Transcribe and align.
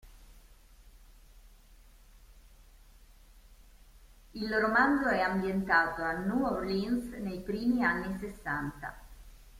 Il 4.31 4.49
romanzo 4.51 5.09
è 5.09 5.19
ambientato 5.19 6.01
a 6.01 6.13
New 6.13 6.43
Orleans 6.43 7.13
nei 7.19 7.39
primi 7.41 7.85
anni 7.85 8.17
sessanta. 8.17 8.97